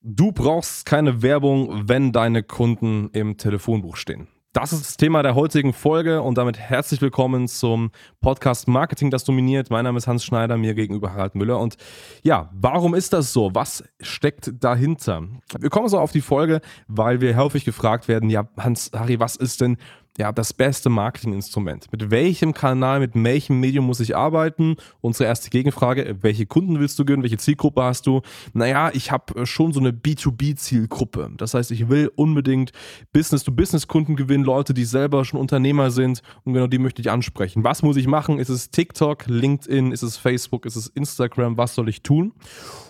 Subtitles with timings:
[0.00, 4.28] Du brauchst keine Werbung, wenn deine Kunden im Telefonbuch stehen.
[4.52, 9.24] Das ist das Thema der heutigen Folge und damit herzlich willkommen zum Podcast Marketing, das
[9.24, 9.70] dominiert.
[9.70, 11.58] Mein Name ist Hans Schneider, mir gegenüber Harald Müller.
[11.58, 11.78] Und
[12.22, 13.50] ja, warum ist das so?
[13.54, 15.24] Was steckt dahinter?
[15.58, 19.34] Wir kommen so auf die Folge, weil wir häufig gefragt werden, ja, Hans, Harry, was
[19.34, 19.78] ist denn
[20.18, 21.92] ja, das beste Marketinginstrument.
[21.92, 24.74] Mit welchem Kanal, mit welchem Medium muss ich arbeiten?
[25.00, 28.22] Unsere erste Gegenfrage, welche Kunden willst du gewinnen, welche Zielgruppe hast du?
[28.52, 31.30] Naja, ich habe äh, schon so eine B2B-Zielgruppe.
[31.36, 32.72] Das heißt, ich will unbedingt
[33.12, 37.62] Business-to-Business-Kunden gewinnen, Leute, die selber schon Unternehmer sind und genau die möchte ich ansprechen.
[37.62, 38.40] Was muss ich machen?
[38.40, 41.56] Ist es TikTok, LinkedIn, ist es Facebook, ist es Instagram?
[41.56, 42.32] Was soll ich tun?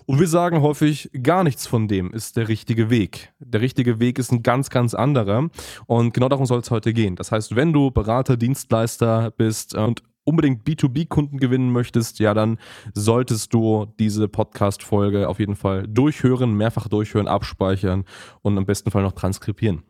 [0.06, 3.30] Und wir sagen häufig, gar nichts von dem ist der richtige Weg.
[3.40, 5.50] Der richtige Weg ist ein ganz, ganz anderer.
[5.84, 7.17] Und genau darum soll es heute gehen.
[7.18, 12.58] Das heißt, wenn du Berater, Dienstleister bist und unbedingt B2B-Kunden gewinnen möchtest, ja, dann
[12.94, 18.04] solltest du diese Podcast-Folge auf jeden Fall durchhören, mehrfach durchhören, abspeichern
[18.42, 19.82] und im besten Fall noch transkribieren.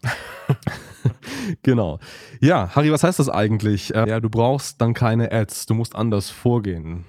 [1.63, 1.99] genau.
[2.41, 3.95] Ja, Harry, was heißt das eigentlich?
[3.95, 7.05] Äh, ja, du brauchst dann keine Ads, du musst anders vorgehen.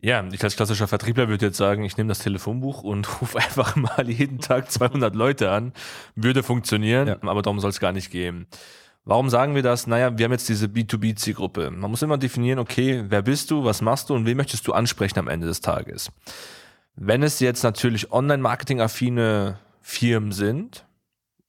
[0.00, 3.76] Ja, ich als klassischer Vertriebler würde jetzt sagen, ich nehme das Telefonbuch und rufe einfach
[3.76, 5.72] mal jeden Tag 200 Leute an.
[6.14, 7.16] Würde funktionieren, ja.
[7.22, 8.46] aber darum soll es gar nicht gehen.
[9.08, 9.86] Warum sagen wir das?
[9.86, 11.70] Naja, wir haben jetzt diese B2B-Zielgruppe.
[11.70, 14.74] Man muss immer definieren, okay, wer bist du, was machst du und wen möchtest du
[14.74, 16.12] ansprechen am Ende des Tages.
[16.94, 20.84] Wenn es jetzt natürlich Online-Marketing-affine Firmen sind,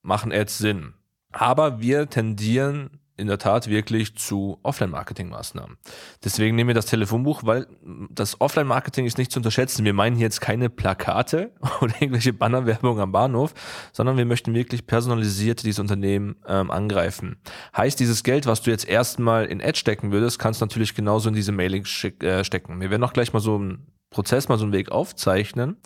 [0.03, 0.93] machen Ads Sinn.
[1.33, 5.77] Aber wir tendieren in der Tat wirklich zu Offline-Marketing-Maßnahmen.
[6.23, 7.67] Deswegen nehmen wir das Telefonbuch, weil
[8.09, 9.85] das Offline-Marketing ist nicht zu unterschätzen.
[9.85, 13.53] Wir meinen jetzt keine Plakate oder irgendwelche Bannerwerbung am Bahnhof,
[13.91, 17.37] sondern wir möchten wirklich personalisiert dieses Unternehmen ähm, angreifen.
[17.75, 21.29] Heißt, dieses Geld, was du jetzt erstmal in Ad stecken würdest, kannst du natürlich genauso
[21.29, 21.85] in diese Mailing
[22.21, 22.79] äh, stecken.
[22.81, 25.77] Wir werden auch gleich mal so einen Prozess, mal so einen Weg aufzeichnen.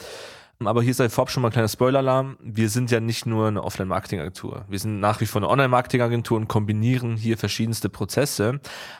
[0.59, 2.37] Aber hier sei vorab schon mal ein kleiner Spoiler-Alarm.
[2.41, 4.65] Wir sind ja nicht nur eine Offline-Marketing-Agentur.
[4.69, 8.59] Wir sind nach wie vor eine Online-Marketing-Agentur und kombinieren hier verschiedenste Prozesse.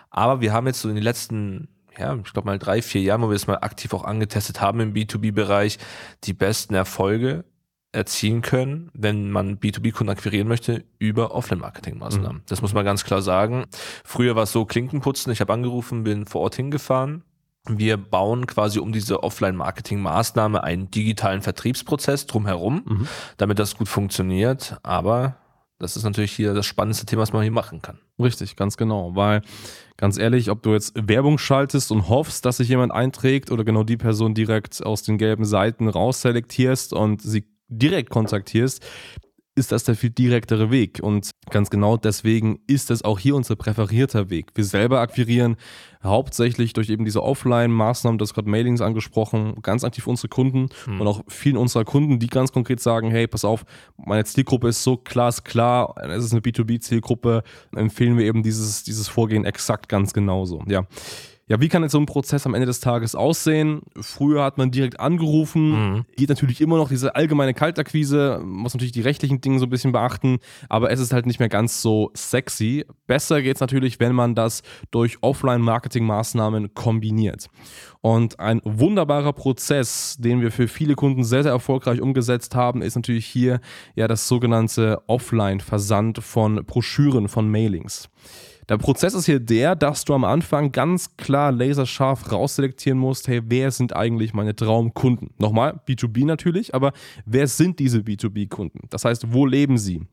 [0.09, 3.21] Aber wir haben jetzt so in den letzten ja, ich glaube mal drei, vier Jahren,
[3.21, 5.77] wo wir es mal aktiv auch angetestet haben im B2B-Bereich,
[6.23, 7.45] die besten Erfolge
[7.91, 12.37] erzielen können, wenn man B2B-Kunden akquirieren möchte, über Offline-Marketing-Maßnahmen.
[12.37, 12.43] Mhm.
[12.47, 13.65] Das muss man ganz klar sagen.
[14.03, 17.23] Früher war es so, Klinkenputzen, ich habe angerufen, bin vor Ort hingefahren,
[17.67, 23.07] wir bauen quasi um diese Offline-Marketing-Maßnahme einen digitalen Vertriebsprozess drumherum, mhm.
[23.37, 24.77] damit das gut funktioniert.
[24.83, 25.37] Aber
[25.79, 27.99] das ist natürlich hier das spannendste Thema, was man hier machen kann.
[28.19, 29.15] Richtig, ganz genau.
[29.15, 29.41] Weil,
[29.97, 33.83] ganz ehrlich, ob du jetzt Werbung schaltest und hoffst, dass sich jemand einträgt oder genau
[33.83, 38.85] die Person direkt aus den gelben Seiten rausselektierst und sie direkt kontaktierst,
[39.55, 40.99] ist das der viel direktere Weg.
[41.01, 44.51] Und ganz genau deswegen ist es auch hier unser präferierter Weg.
[44.55, 45.57] Wir selber akquirieren
[46.03, 51.01] hauptsächlich durch eben diese Offline-Maßnahmen, das gerade Mailings angesprochen, ganz aktiv unsere Kunden mhm.
[51.01, 53.63] und auch vielen unserer Kunden, die ganz konkret sagen, hey, pass auf,
[53.97, 57.43] meine Zielgruppe ist so klar, ist klar, es ist eine B2B-Zielgruppe,
[57.75, 60.63] empfehlen wir eben dieses, dieses Vorgehen exakt ganz genauso.
[60.67, 60.85] Ja.
[61.47, 63.81] Ja, wie kann jetzt so ein Prozess am Ende des Tages aussehen?
[63.99, 66.05] Früher hat man direkt angerufen, mhm.
[66.15, 69.91] geht natürlich immer noch diese allgemeine Kaltakquise, muss natürlich die rechtlichen Dinge so ein bisschen
[69.91, 70.39] beachten,
[70.69, 72.85] aber es ist halt nicht mehr ganz so sexy.
[73.07, 77.49] Besser geht es natürlich, wenn man das durch Offline-Marketing-Maßnahmen kombiniert.
[77.99, 82.95] Und ein wunderbarer Prozess, den wir für viele Kunden sehr, sehr erfolgreich umgesetzt haben, ist
[82.95, 83.59] natürlich hier
[83.95, 88.09] ja das sogenannte Offline-Versand von Broschüren, von Mailings.
[88.69, 93.41] Der Prozess ist hier der, dass du am Anfang ganz klar laserscharf rausselektieren musst, hey,
[93.45, 95.31] wer sind eigentlich meine Traumkunden?
[95.37, 96.93] Nochmal, B2B natürlich, aber
[97.25, 98.87] wer sind diese B2B-Kunden?
[98.89, 100.03] Das heißt, wo leben sie?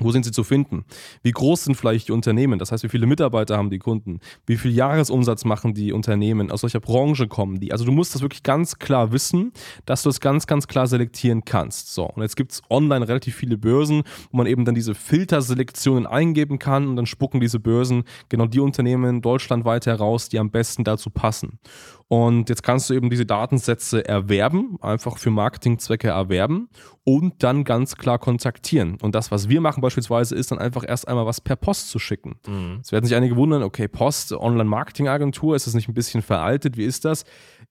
[0.00, 0.84] Wo sind sie zu finden?
[1.22, 2.58] Wie groß sind vielleicht die Unternehmen?
[2.58, 4.20] Das heißt, wie viele Mitarbeiter haben die Kunden?
[4.46, 6.50] Wie viel Jahresumsatz machen die Unternehmen?
[6.50, 7.72] Aus welcher Branche kommen die?
[7.72, 9.52] Also du musst das wirklich ganz klar wissen,
[9.86, 11.94] dass du es ganz, ganz klar selektieren kannst.
[11.94, 16.06] So, und jetzt gibt es online relativ viele Börsen, wo man eben dann diese Filterselektionen
[16.06, 20.84] eingeben kann und dann spucken diese Börsen genau die Unternehmen deutschlandweit heraus, die am besten
[20.84, 21.58] dazu passen.
[22.08, 26.70] Und jetzt kannst du eben diese Datensätze erwerben, einfach für Marketingzwecke erwerben
[27.04, 28.96] und dann ganz klar kontaktieren.
[29.02, 31.98] Und das, was wir machen beispielsweise, ist dann einfach erst einmal was per Post zu
[31.98, 32.36] schicken.
[32.46, 32.76] Mhm.
[32.78, 36.78] Jetzt werden sich einige wundern, okay, Post, Online-Marketing-Agentur, ist das nicht ein bisschen veraltet?
[36.78, 37.24] Wie ist das?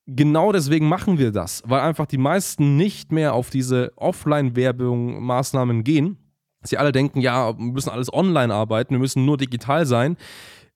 [0.07, 5.83] genau deswegen machen wir das, weil einfach die meisten nicht mehr auf diese Offline-Werbung Maßnahmen
[5.83, 6.17] gehen.
[6.63, 10.17] Sie alle denken, ja, wir müssen alles online arbeiten, wir müssen nur digital sein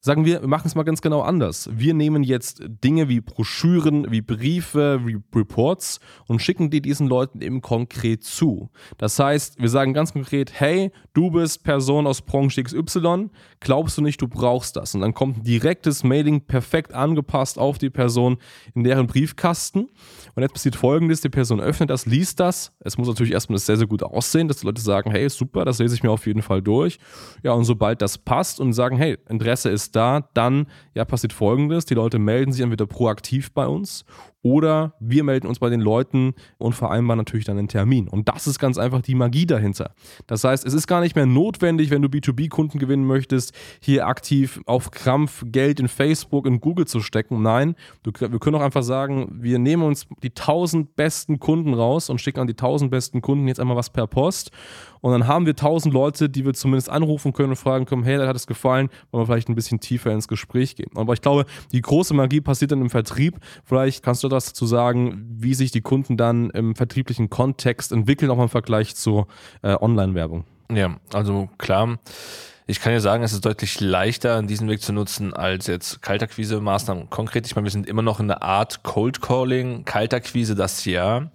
[0.03, 1.69] sagen wir, wir machen es mal ganz genau anders.
[1.71, 7.41] Wir nehmen jetzt Dinge wie Broschüren, wie Briefe, wie Reports und schicken die diesen Leuten
[7.41, 8.71] eben konkret zu.
[8.97, 14.01] Das heißt, wir sagen ganz konkret, hey, du bist Person aus Branche XY, glaubst du
[14.01, 14.95] nicht, du brauchst das?
[14.95, 18.37] Und dann kommt ein direktes Mailing perfekt angepasst auf die Person
[18.73, 19.89] in deren Briefkasten.
[20.33, 22.73] Und jetzt passiert folgendes, die Person öffnet das, liest das.
[22.79, 25.77] Es muss natürlich erstmal sehr, sehr gut aussehen, dass die Leute sagen, hey, super, das
[25.77, 26.97] lese ich mir auf jeden Fall durch.
[27.43, 31.85] Ja, und sobald das passt und sagen, hey, Interesse ist da, dann ja, passiert folgendes:
[31.85, 34.05] Die Leute melden sich entweder proaktiv bei uns
[34.43, 38.07] oder wir melden uns bei den Leuten und vereinbaren natürlich dann einen Termin.
[38.07, 39.93] Und das ist ganz einfach die Magie dahinter.
[40.27, 44.61] Das heißt, es ist gar nicht mehr notwendig, wenn du B2B-Kunden gewinnen möchtest, hier aktiv
[44.65, 47.41] auf Krampf Geld in Facebook und Google zu stecken.
[47.41, 52.09] Nein, du, wir können auch einfach sagen, wir nehmen uns die 1000 besten Kunden raus
[52.09, 54.51] und schicken an die 1000 besten Kunden jetzt einmal was per Post.
[55.01, 58.17] Und dann haben wir 1000 Leute, die wir zumindest anrufen können und fragen können, hey,
[58.17, 60.91] da hat es gefallen, wollen wir vielleicht ein bisschen tiefer ins Gespräch gehen.
[60.95, 63.37] Aber ich glaube, die große Magie passiert dann im Vertrieb.
[63.65, 68.31] Vielleicht kannst du etwas dazu sagen, wie sich die Kunden dann im vertrieblichen Kontext entwickeln,
[68.31, 69.27] auch im Vergleich zur
[69.61, 70.45] äh, Online-Werbung.
[70.71, 71.99] Ja, also klar.
[72.65, 77.09] Ich kann ja sagen, es ist deutlich leichter, diesen Weg zu nutzen, als jetzt Kaltakquise-Maßnahmen.
[77.09, 81.29] Konkret, ich meine, wir sind immer noch in der Art Cold Calling, Kaltakquise das ja.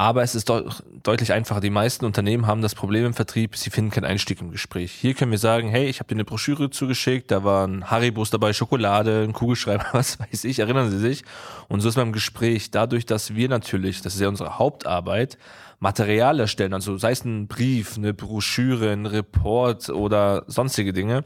[0.00, 1.60] Aber es ist doch deutlich einfacher.
[1.60, 4.92] Die meisten Unternehmen haben das Problem im Vertrieb, sie finden keinen Einstieg im Gespräch.
[4.92, 8.52] Hier können wir sagen, hey, ich habe dir eine Broschüre zugeschickt, da waren Haribos dabei,
[8.52, 11.24] Schokolade, ein Kugelschreiber, was weiß ich, erinnern Sie sich?
[11.66, 12.70] Und so ist man im Gespräch.
[12.70, 15.36] Dadurch, dass wir natürlich, das ist ja unsere Hauptarbeit,
[15.80, 21.24] Material erstellen, also sei es ein Brief, eine Broschüre, ein Report oder sonstige Dinge,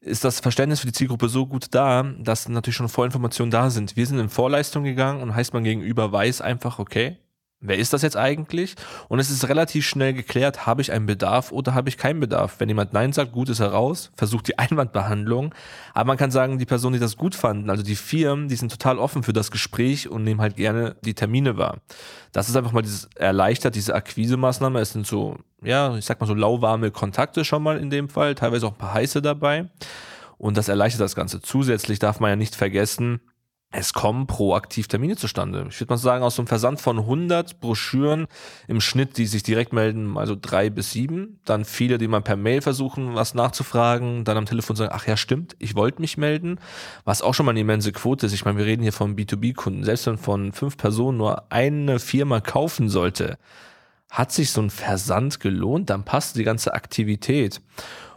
[0.00, 3.96] ist das Verständnis für die Zielgruppe so gut da, dass natürlich schon Vorinformationen da sind.
[3.96, 7.18] Wir sind in Vorleistung gegangen und heißt man gegenüber weiß einfach, okay,
[7.60, 8.74] wer ist das jetzt eigentlich?
[9.08, 12.56] Und es ist relativ schnell geklärt, habe ich einen Bedarf oder habe ich keinen Bedarf.
[12.58, 15.54] Wenn jemand Nein sagt, gut ist heraus, versucht die Einwandbehandlung.
[15.94, 18.70] Aber man kann sagen, die Personen, die das gut fanden, also die Firmen, die sind
[18.70, 21.78] total offen für das Gespräch und nehmen halt gerne die Termine wahr.
[22.32, 24.80] Das ist einfach mal dieses erleichtert, diese Akquise-Maßnahme.
[24.80, 28.34] Es sind so, ja, ich sag mal so lauwarme Kontakte schon mal in dem Fall,
[28.34, 29.70] teilweise auch ein paar heiße dabei.
[30.38, 31.40] Und das erleichtert das Ganze.
[31.40, 33.20] Zusätzlich darf man ja nicht vergessen,
[33.72, 35.66] es kommen proaktiv Termine zustande.
[35.68, 38.26] Ich würde mal sagen, aus so einem Versand von 100 Broschüren
[38.68, 41.40] im Schnitt, die sich direkt melden, also drei bis sieben.
[41.44, 45.16] Dann viele, die mal per Mail versuchen, was nachzufragen, dann am Telefon sagen, ach ja,
[45.16, 46.58] stimmt, ich wollte mich melden.
[47.04, 48.32] Was auch schon mal eine immense Quote ist.
[48.32, 49.84] Ich meine, wir reden hier von B2B-Kunden.
[49.84, 53.36] Selbst wenn von fünf Personen nur eine Firma kaufen sollte,
[54.10, 57.60] hat sich so ein Versand gelohnt, dann passt die ganze Aktivität.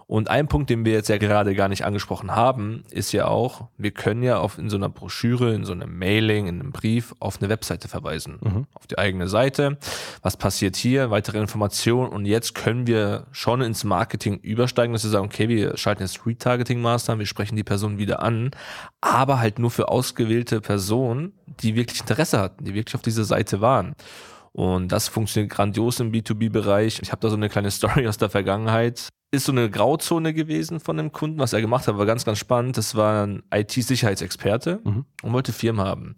[0.10, 3.68] Und ein Punkt, den wir jetzt ja gerade gar nicht angesprochen haben, ist ja auch,
[3.78, 7.14] wir können ja auf, in so einer Broschüre, in so einem Mailing, in einem Brief
[7.20, 8.66] auf eine Webseite verweisen, mhm.
[8.74, 9.78] auf die eigene Seite.
[10.24, 11.12] Was passiert hier?
[11.12, 12.12] Weitere Informationen.
[12.12, 16.26] Und jetzt können wir schon ins Marketing übersteigen, dass wir sagen, okay, wir schalten jetzt
[16.26, 18.50] Retargeting-Maßnahmen, wir sprechen die Person wieder an,
[19.02, 23.62] aber halt nur für ausgewählte Personen, die wirklich Interesse hatten, die wirklich auf dieser Seite
[23.62, 23.94] waren.
[24.52, 27.00] Und das funktioniert grandios im B2B-Bereich.
[27.02, 30.80] Ich habe da so eine kleine Story aus der Vergangenheit ist so eine Grauzone gewesen
[30.80, 31.40] von dem Kunden.
[31.40, 32.78] Was er gemacht hat, war ganz, ganz spannend.
[32.78, 35.06] Das war ein IT-Sicherheitsexperte mhm.
[35.22, 36.16] und wollte Firmen haben.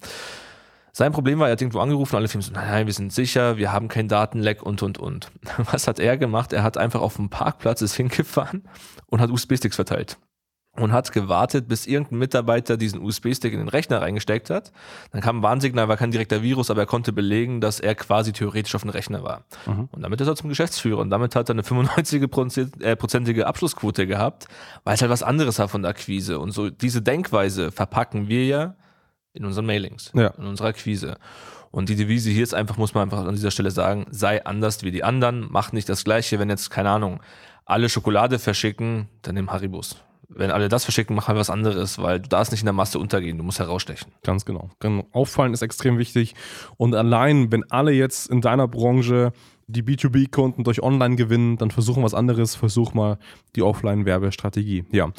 [0.94, 3.72] Sein Problem war, er hat irgendwo angerufen, alle Firmen so, nein, wir sind sicher, wir
[3.72, 5.32] haben keinen Datenleck und, und, und.
[5.72, 6.52] Was hat er gemacht?
[6.52, 8.64] Er hat einfach auf dem Parkplatz ist hingefahren
[9.08, 10.18] und hat USB-Sticks verteilt
[10.78, 14.72] und hat gewartet, bis irgendein Mitarbeiter diesen USB-Stick in den Rechner reingesteckt hat.
[15.12, 18.32] Dann kam ein Warnsignal, war kein direkter Virus, aber er konnte belegen, dass er quasi
[18.32, 19.44] theoretisch auf dem Rechner war.
[19.66, 19.90] Mhm.
[19.92, 24.48] Und damit ist er zum Geschäftsführer und damit hat er eine 95-prozentige äh, Abschlussquote gehabt,
[24.86, 26.40] weil es halt was anderes war von der Akquise.
[26.40, 28.76] Und so diese Denkweise verpacken wir ja
[29.34, 30.28] in unseren Mailings, ja.
[30.38, 31.18] in unserer Akquise.
[31.72, 34.84] Und die Devise hier ist einfach, muss man einfach an dieser Stelle sagen, sei anders
[34.84, 36.40] wie die anderen, mach nicht das Gleiche.
[36.40, 37.22] Wenn jetzt, keine Ahnung,
[37.66, 39.98] alle Schokolade verschicken, dann nimm Haribus
[40.34, 43.00] wenn alle das verschicken, mach halt was anderes, weil du darfst nicht in der Masse
[43.00, 44.12] untergehen, du musst herausstechen.
[44.24, 44.70] Ganz genau.
[45.12, 46.36] Auffallen ist extrem wichtig.
[46.78, 49.34] Und allein, wenn alle jetzt in deiner Branche
[49.68, 53.18] die B2B-Kunden durch Online gewinnen, dann versuchen was anderes, versuch mal
[53.56, 54.86] die Offline-Werbestrategie.
[54.92, 55.12] Ja.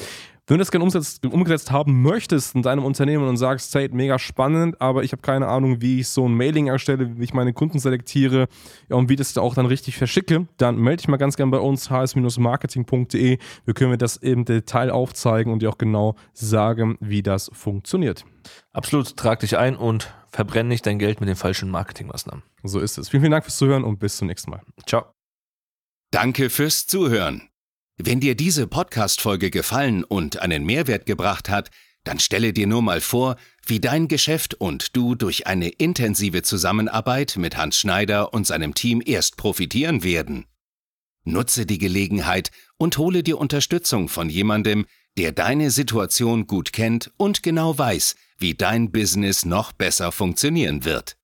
[0.45, 4.19] Wenn du das gerne umsetzt, umgesetzt haben möchtest in deinem Unternehmen und sagst, hey, mega
[4.19, 7.53] spannend, aber ich habe keine Ahnung, wie ich so ein Mailing erstelle, wie ich meine
[7.53, 8.47] Kunden selektiere
[8.89, 11.51] ja, und wie das da auch dann richtig verschicke, dann melde dich mal ganz gerne
[11.51, 13.37] bei uns, hs-marketing.de.
[13.63, 18.25] Wir können dir das im Detail aufzeigen und dir auch genau sagen, wie das funktioniert.
[18.73, 22.43] Absolut, trag dich ein und verbrenne nicht dein Geld mit den falschen Marketingmaßnahmen.
[22.63, 23.07] So ist es.
[23.07, 24.61] Vielen, vielen Dank fürs Zuhören und bis zum nächsten Mal.
[24.85, 25.05] Ciao.
[26.11, 27.52] Danke fürs Zuhören.
[28.05, 31.71] Wenn dir diese Podcast-Folge gefallen und einen Mehrwert gebracht hat,
[32.03, 37.37] dann stelle dir nur mal vor, wie dein Geschäft und du durch eine intensive Zusammenarbeit
[37.37, 40.47] mit Hans Schneider und seinem Team erst profitieren werden.
[41.23, 44.85] Nutze die Gelegenheit und hole dir Unterstützung von jemandem,
[45.17, 51.15] der deine Situation gut kennt und genau weiß, wie dein Business noch besser funktionieren wird.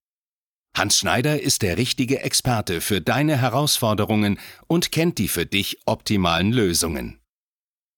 [0.80, 6.54] Hans Schneider ist der richtige Experte für deine Herausforderungen und kennt die für dich optimalen
[6.54, 7.20] Lösungen.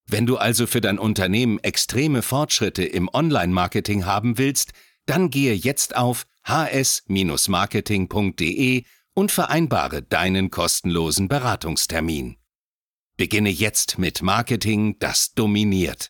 [0.07, 4.71] Wenn du also für dein Unternehmen extreme Fortschritte im Online-Marketing haben willst,
[5.05, 8.83] dann gehe jetzt auf hs-marketing.de
[9.13, 12.37] und vereinbare deinen kostenlosen Beratungstermin.
[13.15, 15.99] Beginne jetzt mit Marketing, das dominiert.